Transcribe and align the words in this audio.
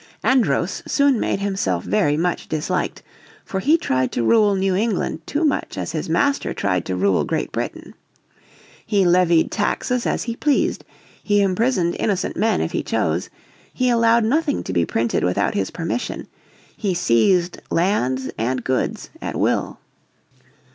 Andros 0.23 0.81
soon 0.87 1.19
made 1.19 1.41
himself 1.41 1.83
very 1.83 2.17
much 2.17 2.49
disliked, 2.49 3.03
for 3.45 3.59
he 3.59 3.77
tried 3.77 4.11
to 4.13 4.23
rule 4.23 4.55
New 4.55 4.73
England 4.75 5.21
too 5.27 5.45
much 5.45 5.77
as 5.77 5.91
his 5.91 6.09
master 6.09 6.55
tried 6.55 6.85
to 6.85 6.95
rule 6.95 7.23
Great 7.23 7.51
Britain. 7.51 7.93
He 8.83 9.05
levied 9.05 9.51
taxes 9.51 10.07
as 10.07 10.23
he 10.23 10.35
pleased, 10.35 10.83
he 11.23 11.39
imprisoned 11.39 11.95
innocent 11.99 12.35
men 12.35 12.61
if 12.61 12.71
he 12.71 12.81
chose, 12.81 13.29
he 13.75 13.91
allowed 13.91 14.23
nothing 14.25 14.63
to 14.63 14.73
be 14.73 14.87
printed 14.87 15.23
without 15.23 15.53
his 15.53 15.69
permission, 15.69 16.27
he 16.75 16.95
seized 16.95 17.59
lands 17.69 18.31
and 18.39 18.63
goods 18.63 19.11
at 19.21 19.35
will. 19.35 19.77